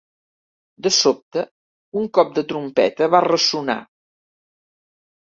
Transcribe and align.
De 0.85 0.91
sobte, 0.99 1.43
un 2.01 2.07
cop 2.19 2.31
de 2.37 2.43
trompeta 2.53 3.11
va 3.17 3.21
ressonar 3.27 3.77